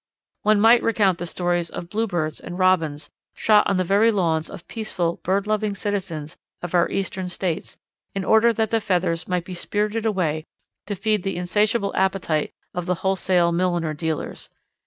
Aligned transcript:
One 0.41 0.59
might 0.59 0.81
recount 0.81 1.23
stories 1.27 1.69
of 1.69 1.87
Bluebirds 1.91 2.39
and 2.39 2.57
Robins 2.57 3.11
shot 3.35 3.67
on 3.67 3.77
the 3.77 3.83
very 3.83 4.11
lawns 4.11 4.49
of 4.49 4.67
peaceful, 4.67 5.17
bird 5.21 5.45
loving 5.45 5.75
citizens 5.75 6.35
of 6.63 6.73
our 6.73 6.89
Eastern 6.89 7.29
States 7.29 7.77
in 8.15 8.25
order 8.25 8.51
that 8.51 8.71
the 8.71 8.81
feathers 8.81 9.27
might 9.27 9.45
be 9.45 9.53
spirited 9.53 10.07
away 10.07 10.43
to 10.87 10.95
feed 10.95 11.21
the 11.21 11.37
insatiable 11.37 11.93
appetite 11.95 12.51
of 12.73 12.87
the 12.87 12.95
wholesale 13.05 13.51
milliner 13.51 13.93
dealers. 13.93 14.49